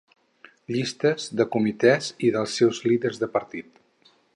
[0.75, 3.83] Llistes de comitès i dels seus líders de partit.